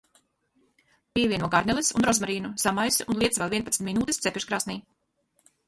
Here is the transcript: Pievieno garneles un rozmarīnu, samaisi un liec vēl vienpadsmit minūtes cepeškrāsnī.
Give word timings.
Pievieno 1.17 1.49
garneles 1.57 1.91
un 1.99 2.07
rozmarīnu, 2.09 2.51
samaisi 2.65 3.07
un 3.15 3.21
liec 3.23 3.39
vēl 3.43 3.55
vienpadsmit 3.55 3.91
minūtes 3.93 4.23
cepeškrāsnī. 4.27 4.83